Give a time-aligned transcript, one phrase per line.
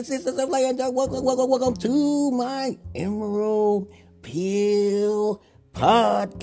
[0.00, 3.92] and sisters of land, welcome, welcome, welcome to my Emerald
[4.22, 5.42] Pill
[5.74, 6.40] podcast.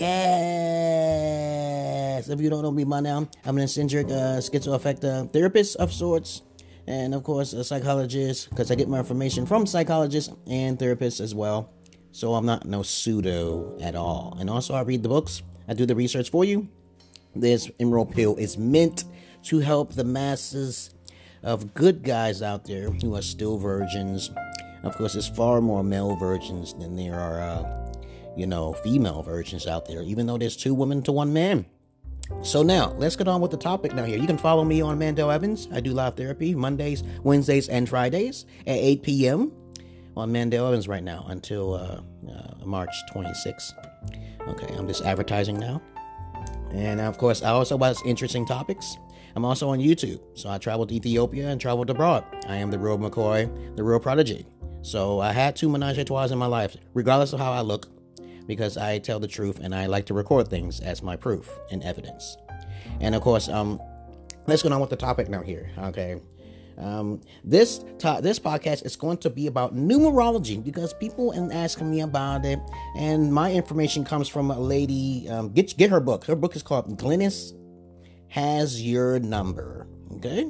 [2.30, 6.44] If you don't know me by now, I'm an eccentric uh, schizoaffective therapist of sorts,
[6.86, 11.34] and of course, a psychologist, because I get my information from psychologists and therapists as
[11.34, 11.74] well.
[12.12, 14.38] So I'm not no pseudo at all.
[14.40, 16.70] And also, I read the books, I do the research for you.
[17.36, 19.06] This Emerald Pill is meant
[19.46, 20.92] to help the masses
[21.48, 24.30] of good guys out there who are still virgins.
[24.84, 27.94] Of course, there's far more male virgins than there are, uh,
[28.36, 31.66] you know, female virgins out there, even though there's two women to one man.
[32.42, 34.20] So now, let's get on with the topic now here.
[34.20, 35.70] You can follow me on Mandel Evans.
[35.72, 39.54] I do live therapy Mondays, Wednesdays, and Fridays at 8 p.m.
[40.18, 43.72] on Mandel Evans right now until uh, uh, March 26th.
[44.50, 45.82] Okay, I'm just advertising now.
[46.72, 48.98] And of course, I also watch interesting topics.
[49.38, 50.20] I'm also on YouTube.
[50.34, 52.24] So I traveled to Ethiopia and traveled abroad.
[52.48, 54.48] I am the real McCoy, the real prodigy.
[54.82, 57.88] So I had two menage a trois in my life, regardless of how I look,
[58.48, 61.84] because I tell the truth and I like to record things as my proof and
[61.84, 62.36] evidence.
[63.00, 63.80] And of course, um,
[64.48, 65.70] let's go on with the topic now here.
[65.78, 66.20] Okay.
[66.80, 71.92] Um, this to- this podcast is going to be about numerology because people are asking
[71.92, 72.60] me about it,
[72.96, 75.28] and my information comes from a lady.
[75.30, 76.26] Um, get get her book.
[76.26, 77.54] Her book is called Glynis
[78.30, 79.88] Has Your Number.
[80.16, 80.50] Okay,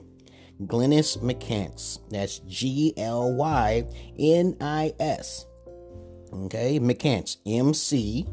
[0.62, 2.00] Glynis McCants.
[2.10, 3.86] That's G L Y
[4.18, 5.46] N I S.
[6.32, 7.38] Okay, McCants.
[7.46, 8.28] M C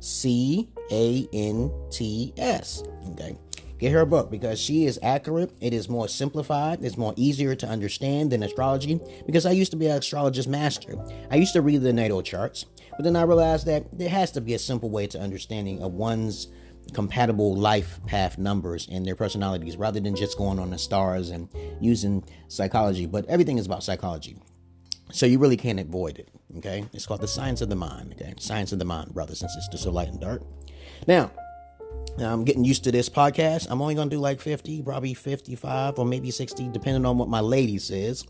[0.00, 2.82] C A N T S.
[3.10, 3.38] Okay.
[3.82, 5.50] Get her a book because she is accurate.
[5.60, 6.84] It is more simplified.
[6.84, 10.94] It's more easier to understand than astrology because I used to be an astrologist master.
[11.32, 14.40] I used to read the natal charts, but then I realized that there has to
[14.40, 16.46] be a simple way to understanding of one's
[16.92, 21.48] compatible life path numbers and their personalities rather than just going on the stars and
[21.80, 23.06] using psychology.
[23.06, 24.36] But everything is about psychology.
[25.10, 26.28] So you really can't avoid it.
[26.58, 26.84] Okay.
[26.92, 28.14] It's called the science of the mind.
[28.14, 28.34] Okay.
[28.38, 29.80] Science of the mind, brothers and sisters.
[29.80, 30.42] So light and dark.
[31.06, 31.30] Now,
[32.18, 33.68] I'm getting used to this podcast.
[33.70, 37.28] I'm only going to do like 50, probably 55 or maybe 60, depending on what
[37.28, 38.24] my lady says.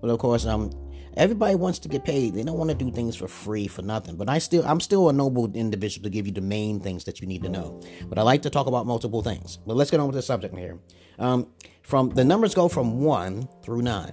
[0.00, 0.70] But of course, um,
[1.18, 2.34] everybody wants to get paid.
[2.34, 4.16] They don't want to do things for free for nothing.
[4.16, 7.20] But I still, I'm still a noble individual to give you the main things that
[7.20, 7.80] you need to know.
[8.08, 9.58] But I like to talk about multiple things.
[9.66, 10.78] But let's get on with the subject here.
[11.18, 11.48] Um,
[11.82, 14.12] from the numbers go from one through nine.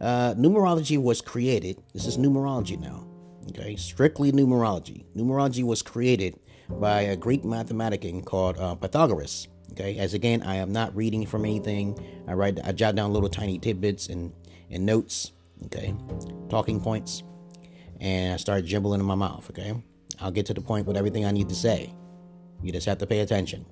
[0.00, 1.80] Uh, numerology was created.
[1.94, 3.06] This is numerology now.
[3.50, 5.04] Okay, strictly numerology.
[5.14, 9.48] Numerology was created by a Greek mathematician called uh, Pythagoras.
[9.72, 11.98] Okay, as again, I am not reading from anything.
[12.26, 14.32] I write, I jot down little tiny tidbits and
[14.70, 15.32] and notes.
[15.64, 15.94] Okay,
[16.50, 17.22] talking points,
[18.00, 19.48] and I start jibbling in my mouth.
[19.50, 19.74] Okay,
[20.20, 21.94] I'll get to the point with everything I need to say.
[22.62, 23.64] You just have to pay attention.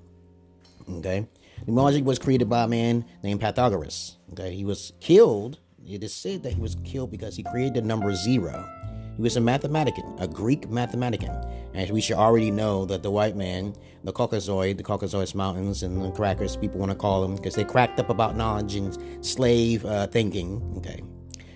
[0.89, 1.27] Okay,
[1.65, 4.17] The numerology was created by a man named Pythagoras.
[4.31, 5.59] Okay, he was killed.
[5.85, 8.67] It is said that he was killed because he created the number zero.
[9.15, 11.35] He was a mathematician, a Greek mathematician.
[11.73, 16.03] And we should already know that the white man, the Caucasoid, the Caucasus Mountains, and
[16.03, 19.85] the crackers, people want to call them, because they cracked up about knowledge and slave
[19.85, 21.01] uh, thinking, okay,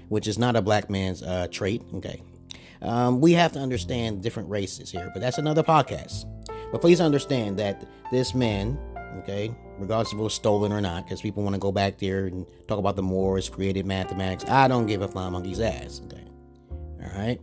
[0.09, 2.21] which is not a black man's uh, trait, okay.
[2.81, 6.25] Um, we have to understand different races here, but that's another podcast.
[6.71, 8.77] But please understand that this man,
[9.19, 12.25] okay, regardless if it was stolen or not, because people want to go back there
[12.25, 14.45] and talk about the Moors created mathematics.
[14.49, 16.23] I don't give a flying monkey's ass, okay.
[17.03, 17.39] All right.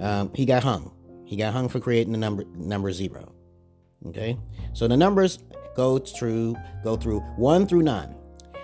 [0.00, 0.90] Um, he got hung.
[1.24, 3.32] He got hung for creating the number number zero.
[4.06, 4.38] Okay.
[4.72, 5.38] So the numbers
[5.76, 8.14] go through go through one through nine,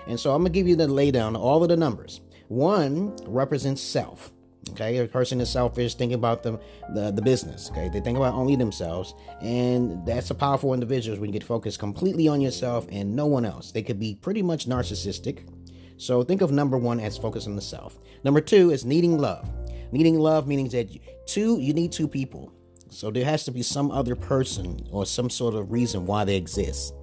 [0.06, 2.21] and so I'm gonna give you the laydown of all of the numbers.
[2.50, 4.33] One represents self.
[4.71, 6.59] Okay, a person is selfish, thinking about the,
[6.94, 7.71] the the business.
[7.71, 11.78] Okay, they think about only themselves, and that's a powerful individual when you get focused
[11.78, 13.71] completely on yourself and no one else.
[13.71, 15.49] They could be pretty much narcissistic.
[15.97, 17.97] So think of number one as focus on the self.
[18.25, 19.49] Number two is needing love.
[19.93, 20.88] Needing love meaning that
[21.27, 22.53] two, you need two people.
[22.88, 26.35] So there has to be some other person or some sort of reason why they
[26.35, 26.94] exist.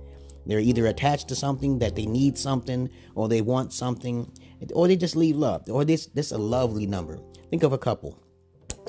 [0.48, 4.32] They're either attached to something that they need something, or they want something,
[4.74, 5.70] or they just leave love.
[5.70, 7.20] Or this this a lovely number.
[7.50, 8.18] Think of a couple.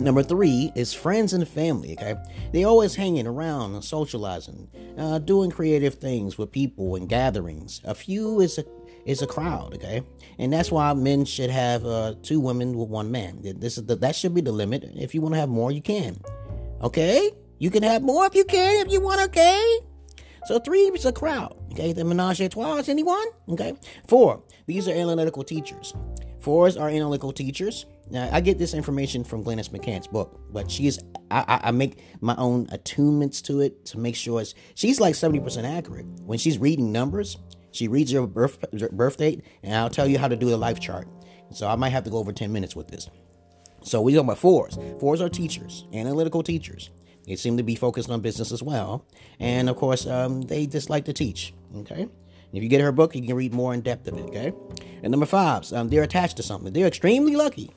[0.00, 1.92] Number three is friends and family.
[1.92, 2.14] Okay,
[2.52, 7.80] they always hanging around and socializing, uh, doing creative things with people and gatherings.
[7.84, 8.64] A few is a
[9.04, 9.74] is a crowd.
[9.74, 10.02] Okay,
[10.38, 13.40] and that's why men should have uh, two women with one man.
[13.42, 14.84] This is the, that should be the limit.
[14.94, 16.20] If you want to have more, you can.
[16.80, 19.20] Okay, you can have more if you can if you want.
[19.22, 19.80] Okay.
[20.46, 21.56] So three is a crowd.
[21.72, 22.82] Okay, the menage a trois.
[22.88, 23.26] Anyone?
[23.48, 23.74] Okay.
[24.06, 24.42] Four.
[24.66, 25.94] These are analytical teachers.
[26.40, 27.86] Fours are analytical teachers.
[28.10, 30.98] Now, I get this information from Glynis McCants' book, but she is
[31.30, 35.64] I, I, make my own attunements to it to make sure it's she's like 70%
[35.64, 36.06] accurate.
[36.24, 37.36] When she's reading numbers,
[37.70, 38.58] she reads your birth
[38.92, 41.06] birth date, and I'll tell you how to do a life chart.
[41.52, 43.10] So I might have to go over 10 minutes with this.
[43.82, 44.78] So we talking about fours.
[45.00, 46.90] Fours are teachers, analytical teachers.
[47.28, 49.06] They seem to be focused on business as well.
[49.38, 51.54] And of course, um, they just like to teach.
[51.76, 52.08] Okay.
[52.52, 54.24] If you get her book, you can read more in depth of it.
[54.24, 54.52] Okay.
[55.02, 56.72] And number fives, um, they're attached to something.
[56.72, 57.74] They're extremely lucky.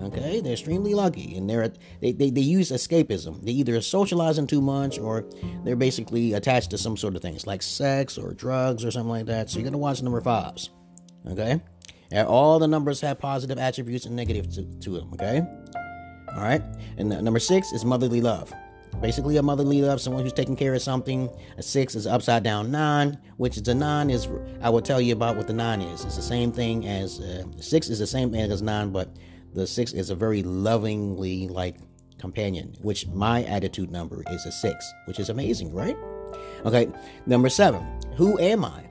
[0.00, 3.44] Okay, they're extremely lucky, and they're they, they, they use escapism.
[3.44, 5.24] They either socializing too much, or
[5.64, 9.26] they're basically attached to some sort of things like sex or drugs or something like
[9.26, 9.50] that.
[9.50, 10.70] So you're gonna watch number fives.
[11.28, 11.60] Okay,
[12.12, 15.10] and all the numbers have positive attributes and negative to, to them.
[15.14, 15.42] Okay,
[16.34, 16.62] all right.
[16.96, 18.52] And number six is motherly love.
[19.00, 21.28] Basically, a motherly love, someone who's taking care of something.
[21.56, 24.28] A six is upside down nine, which is a nine is.
[24.60, 26.04] I will tell you about what the nine is.
[26.04, 29.10] It's the same thing as uh, six is the same thing as nine, but
[29.54, 31.76] the six is a very lovingly like
[32.18, 35.96] companion, which my attitude number is a six, which is amazing, right?
[36.64, 36.88] Okay,
[37.26, 37.82] number seven.
[38.16, 38.87] Who am I?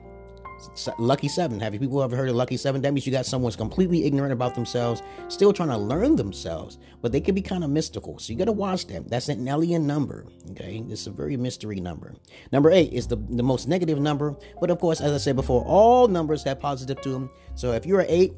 [0.98, 1.60] Lucky seven.
[1.60, 2.82] Have you people ever heard of lucky seven?
[2.82, 7.12] That means you got someone's completely ignorant about themselves, still trying to learn themselves, but
[7.12, 8.18] they can be kind of mystical.
[8.18, 9.04] So you got to watch them.
[9.08, 10.26] That's an alien number.
[10.50, 12.14] Okay, it's a very mystery number.
[12.52, 15.64] Number eight is the the most negative number, but of course, as I said before,
[15.64, 17.30] all numbers have positive to them.
[17.54, 18.32] So if you're an eight,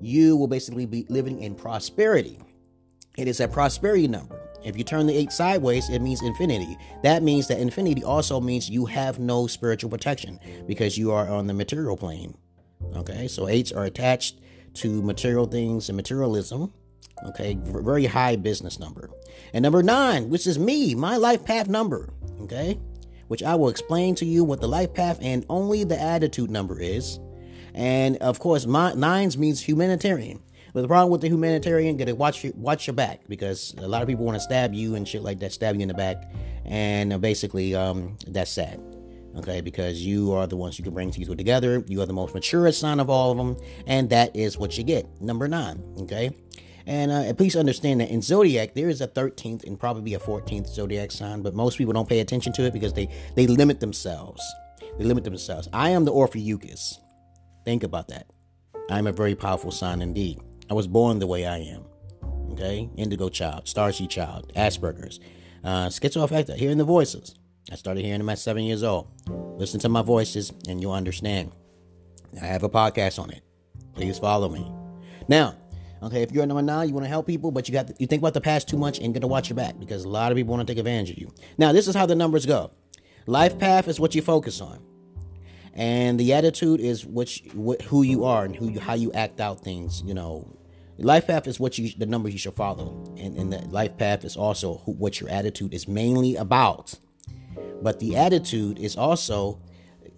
[0.00, 2.38] you will basically be living in prosperity.
[3.16, 4.45] It is a prosperity number.
[4.66, 6.76] If you turn the eight sideways, it means infinity.
[7.04, 11.46] That means that infinity also means you have no spiritual protection because you are on
[11.46, 12.36] the material plane.
[12.96, 14.40] Okay, so eights are attached
[14.74, 16.72] to material things and materialism.
[17.28, 19.08] Okay, very high business number.
[19.54, 22.10] And number nine, which is me, my life path number.
[22.40, 22.76] Okay,
[23.28, 26.80] which I will explain to you what the life path and only the attitude number
[26.80, 27.20] is.
[27.72, 30.42] And of course, my, nines means humanitarian.
[30.72, 34.02] But the problem with the humanitarian, gotta watch your, watch your back because a lot
[34.02, 36.30] of people want to stab you and shit like that, stab you in the back,
[36.64, 38.80] and uh, basically, um, that's sad.
[39.36, 41.84] Okay, because you are the ones who can bring these people together.
[41.86, 44.84] You are the most mature sign of all of them, and that is what you
[44.84, 45.20] get.
[45.20, 45.82] Number nine.
[46.00, 46.30] Okay,
[46.86, 50.68] and uh, please understand that in zodiac there is a 13th and probably a 14th
[50.68, 54.42] zodiac sign, but most people don't pay attention to it because they they limit themselves.
[54.98, 55.68] They limit themselves.
[55.72, 57.00] I am the Ophiuchus.
[57.64, 58.26] Think about that.
[58.88, 60.40] I'm a very powerful sign indeed.
[60.68, 61.84] I was born the way I am.
[62.52, 62.88] Okay?
[62.96, 65.20] Indigo child, Starseed child, Asperger's,
[65.64, 67.34] uh, schizoaffective, hearing the voices.
[67.70, 69.08] I started hearing them at seven years old.
[69.58, 71.52] Listen to my voices and you'll understand.
[72.40, 73.42] I have a podcast on it.
[73.94, 74.70] Please follow me.
[75.28, 75.56] Now,
[76.02, 78.06] okay, if you're a number nine, you want to help people, but you got you
[78.06, 80.36] think about the past too much and to watch your back because a lot of
[80.36, 81.32] people want to take advantage of you.
[81.58, 82.70] Now, this is how the numbers go.
[83.26, 84.80] Life path is what you focus on
[85.76, 89.40] and the attitude is which what, who you are and who you, how you act
[89.40, 90.55] out things you know
[90.98, 93.04] life path is what you the numbers you should follow.
[93.16, 96.94] And, and the life path is also who, what your attitude is mainly about.
[97.82, 99.60] But the attitude is also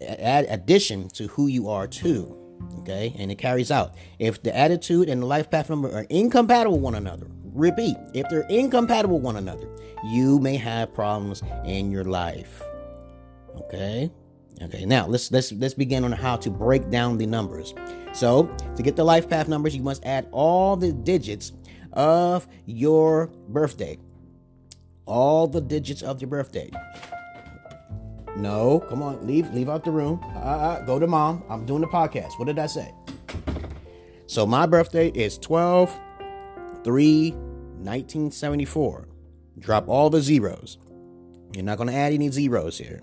[0.00, 2.34] add addition to who you are too
[2.80, 3.14] okay?
[3.18, 3.94] And it carries out.
[4.18, 7.28] If the attitude and the life path number are incompatible with one another
[7.58, 9.68] repeat if they're incompatible with one another
[10.04, 12.62] you may have problems in your life
[13.56, 14.10] okay
[14.60, 17.74] Okay, now let's let's let's begin on how to break down the numbers.
[18.12, 18.44] So
[18.76, 21.52] to get the life path numbers, you must add all the digits
[21.92, 23.98] of your birthday.
[25.06, 26.70] All the digits of your birthday.
[28.36, 30.20] No, come on, leave leave out the room.
[30.34, 31.44] Uh, uh, go to mom.
[31.48, 32.38] I'm doing the podcast.
[32.38, 32.92] What did I say?
[34.26, 35.96] So my birthday is 12
[36.84, 39.08] 3 1974.
[39.58, 40.78] Drop all the zeros.
[41.54, 43.00] You're not going to add any zeros here.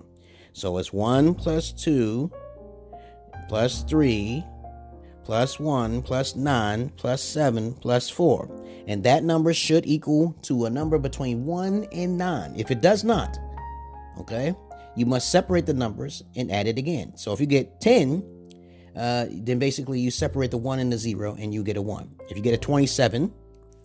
[0.56, 2.32] So it's 1 plus 2
[3.50, 4.42] plus 3
[5.26, 8.50] plus 1 plus 9 plus 7 plus 4.
[8.88, 12.54] And that number should equal to a number between 1 and 9.
[12.56, 13.38] If it does not,
[14.18, 14.56] okay,
[14.96, 17.18] you must separate the numbers and add it again.
[17.18, 18.24] So if you get 10,
[18.96, 22.16] uh, then basically you separate the 1 and the 0 and you get a 1.
[22.30, 23.30] If you get a 27,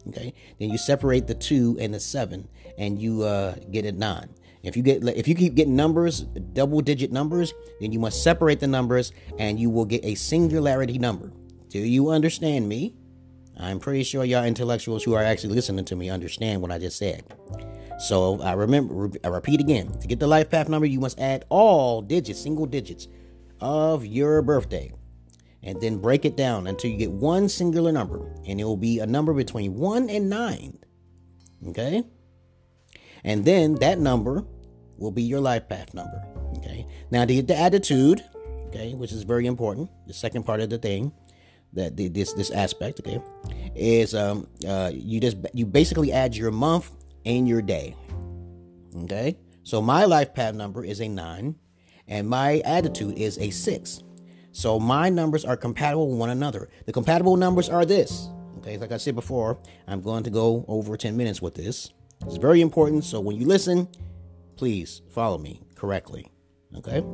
[0.06, 2.48] okay, then you separate the 2 and the 7
[2.78, 4.28] and you uh, get a 9.
[4.62, 8.61] If you get if you keep getting numbers, double digit numbers, then you must separate
[8.61, 11.33] the numbers and you will get a singularity number.
[11.69, 12.95] Do you understand me?
[13.57, 16.99] I'm pretty sure y'all intellectuals who are actually listening to me understand what I just
[16.99, 17.25] said.
[17.99, 19.93] So I remember I repeat again.
[19.99, 23.09] To get the life path number, you must add all digits, single digits
[23.61, 24.93] of your birthday.
[25.62, 28.33] And then break it down until you get one singular number.
[28.47, 30.79] And it will be a number between one and nine.
[31.69, 32.02] Okay?
[33.24, 34.44] And then that number
[34.98, 36.22] will be your life path number.
[36.58, 36.86] Okay.
[37.10, 38.22] Now to get the attitude,
[38.68, 41.12] okay, which is very important, the second part of the thing,
[41.72, 43.22] that the, this this aspect, okay,
[43.74, 46.90] is um uh you just you basically add your month
[47.24, 47.96] and your day.
[49.04, 49.38] Okay.
[49.62, 51.54] So my life path number is a nine,
[52.08, 54.02] and my attitude is a six.
[54.52, 56.68] So my numbers are compatible with one another.
[56.86, 58.28] The compatible numbers are this.
[58.58, 61.92] Okay, like I said before, I'm going to go over 10 minutes with this.
[62.26, 63.04] It's very important.
[63.04, 63.88] So when you listen,
[64.56, 66.30] please follow me correctly.
[66.76, 67.04] Okay?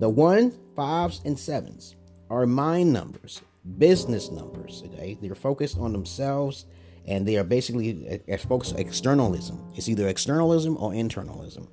[0.00, 1.96] The one, fives, and sevens
[2.30, 3.42] are mind numbers,
[3.78, 4.82] business numbers.
[4.86, 5.18] Okay?
[5.20, 6.66] They're focused on themselves
[7.06, 9.72] and they are basically focused on externalism.
[9.74, 11.68] It's either externalism or internalism.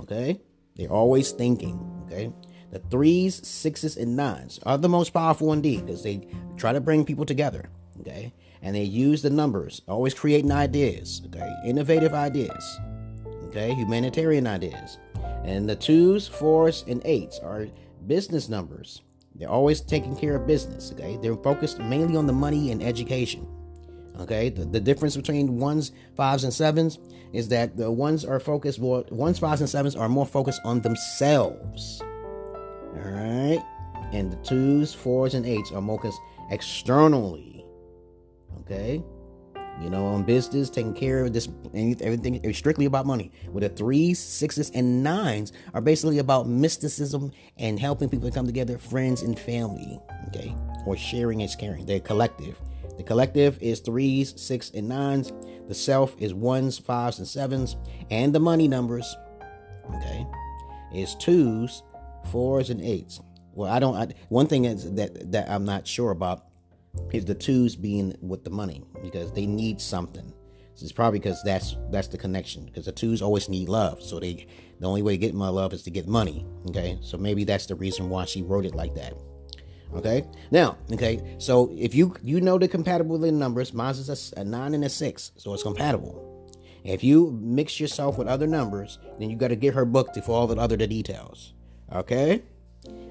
[0.00, 0.40] Okay?
[0.76, 1.78] They're always thinking.
[2.06, 2.32] Okay?
[2.70, 6.26] The threes, sixes, and nines are the most powerful indeed because they
[6.56, 7.68] try to bring people together.
[8.00, 8.32] Okay?
[8.62, 11.22] And they use the numbers, always creating ideas.
[11.26, 11.52] Okay?
[11.64, 12.80] Innovative ideas.
[13.46, 13.74] Okay?
[13.74, 14.98] Humanitarian ideas.
[15.44, 17.66] And the twos, fours, and eights are
[18.06, 19.02] business numbers.
[19.34, 20.92] They're always taking care of business.
[20.92, 21.18] Okay?
[21.20, 23.46] They're focused mainly on the money and education.
[24.20, 26.98] Okay, the, the difference between ones, fives, and sevens
[27.32, 30.80] is that the ones are focused more, ones, fives, and sevens are more focused on
[30.82, 32.02] themselves.
[32.02, 33.62] All right,
[34.12, 37.51] and the twos, fours, and eights are more focused externally.
[38.72, 39.02] Okay,
[39.82, 43.32] you know, on business, taking care of this, everything is strictly about money.
[43.50, 48.78] With the threes, sixes, and nines are basically about mysticism and helping people come together,
[48.78, 50.00] friends and family.
[50.28, 50.54] Okay,
[50.86, 51.84] or sharing and caring.
[51.84, 52.58] They're collective.
[52.96, 55.32] The collective is threes, six, and nines.
[55.68, 57.76] The self is ones, fives, and sevens.
[58.10, 59.16] And the money numbers,
[59.94, 60.26] okay,
[60.94, 61.82] is twos,
[62.30, 63.20] fours, and eights.
[63.52, 63.96] Well, I don't.
[63.96, 66.46] I, one thing is that that I'm not sure about
[67.12, 70.32] is the twos being with the money because they need something.
[70.74, 74.02] So it's probably because that's that's the connection because the twos always need love.
[74.02, 74.46] So they
[74.80, 76.46] the only way to get my love is to get money.
[76.68, 79.14] Okay, so maybe that's the reason why she wrote it like that.
[79.94, 80.24] Okay.
[80.50, 81.36] Now, okay.
[81.38, 84.88] So if you you know the compatibility numbers, mine is a, a nine and a
[84.88, 86.28] six, so it's compatible.
[86.84, 90.22] If you mix yourself with other numbers, then you got to get her book to
[90.24, 91.52] all the other the details.
[91.92, 92.42] Okay.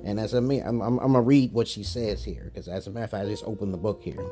[0.03, 2.87] And as I mean, I'm, I'm, I'm gonna read what she says here because as
[2.87, 4.25] a matter of fact, I just opened the book here.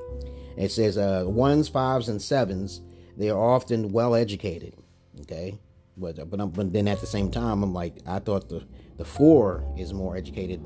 [0.57, 2.81] It says uh, ones, fives, and sevens.
[3.17, 4.75] They are often well educated.
[5.21, 5.59] Okay.
[5.97, 8.65] But but, but then at the same time, I'm like I thought the
[8.97, 10.61] the four is more educated.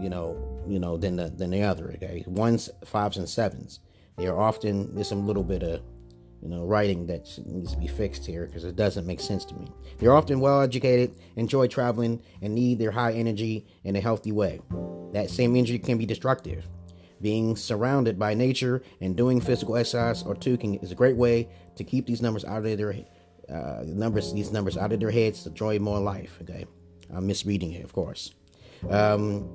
[0.00, 1.92] You know, you know, than the than the other.
[1.94, 3.80] Okay, ones, fives, and sevens.
[4.16, 5.82] They are often there's some little bit of
[6.42, 9.54] you know writing that needs to be fixed here because it doesn't make sense to
[9.54, 9.68] me.
[9.98, 14.60] They're often well educated, enjoy traveling, and need their high energy in a healthy way.
[15.12, 16.66] That same energy can be destructive.
[17.20, 21.48] Being surrounded by nature and doing physical exercise or two can, is a great way
[21.76, 22.94] to keep these numbers out of their
[23.48, 26.38] uh, numbers these numbers out of their heads to enjoy more life.
[26.42, 26.66] Okay,
[27.14, 28.32] I'm misreading it, of course.
[28.90, 29.48] Um,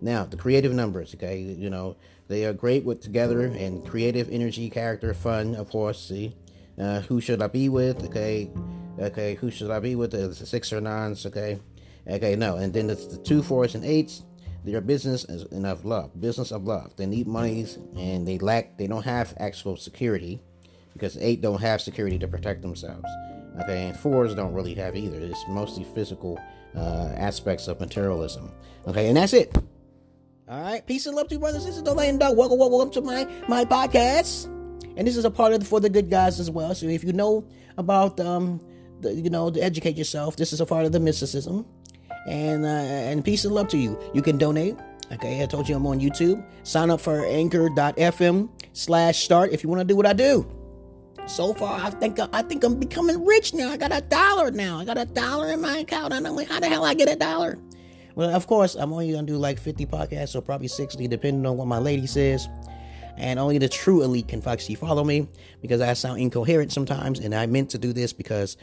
[0.00, 1.96] now, the creative numbers, okay, you know,
[2.28, 6.00] they are great with together and creative energy, character, fun, of course.
[6.08, 6.34] See,
[6.78, 8.04] uh, who should I be with?
[8.06, 8.50] Okay,
[8.98, 10.12] okay, who should I be with?
[10.12, 11.60] The six or nines, okay,
[12.08, 14.22] okay, no, and then it's the two, fours, and eights.
[14.64, 16.96] Their business is enough love, business of love.
[16.96, 20.42] They need monies and they lack, they don't have actual security
[20.92, 23.08] because eight don't have security to protect themselves.
[23.62, 25.18] Okay, and fours don't really have either.
[25.20, 26.40] It's mostly physical
[26.76, 28.50] uh, aspects of materialism.
[28.88, 29.56] Okay, and that's it.
[30.48, 31.82] All right, peace and love to you, brothers and sisters.
[31.82, 32.36] Don't dog.
[32.36, 34.44] Welcome, welcome to my my podcast.
[34.96, 36.72] And this is a part of the, for the good guys as well.
[36.72, 37.44] So if you know
[37.78, 38.60] about um,
[39.00, 41.66] the, you know, to educate yourself, this is a part of the mysticism.
[42.28, 43.98] And uh, and peace and love to you.
[44.14, 44.76] You can donate.
[45.10, 46.46] Okay, I told you I'm on YouTube.
[46.62, 50.46] Sign up for anchor.fm slash start if you want to do what I do.
[51.26, 53.70] So far, I think I think I'm becoming rich now.
[53.70, 54.78] I got a dollar now.
[54.78, 57.16] I got a dollar in my account, I'm like, how the hell I get a
[57.16, 57.58] dollar?
[58.16, 61.56] Well, of course, I'm only gonna do like 50 podcasts, or probably 60, depending on
[61.56, 62.48] what my lady says.
[63.16, 65.28] And only the true elite can actually follow me
[65.62, 68.56] because I sound incoherent sometimes, and I meant to do this because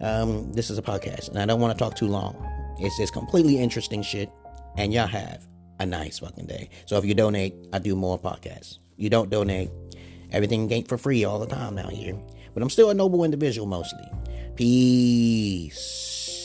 [0.00, 2.34] um, this is a podcast, and I don't want to talk too long.
[2.80, 4.28] It's just completely interesting shit,
[4.76, 5.46] and y'all have
[5.78, 6.68] a nice fucking day.
[6.86, 8.78] So if you donate, I do more podcasts.
[8.96, 9.70] You don't donate,
[10.34, 12.18] Everything ain't for free all the time now here.
[12.54, 14.04] But I'm still a noble individual mostly.
[14.56, 16.43] Peace.